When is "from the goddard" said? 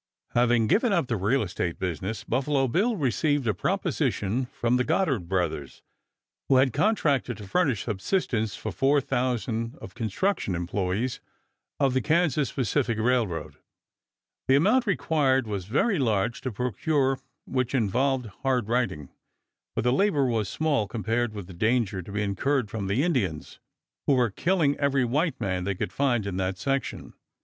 4.47-5.29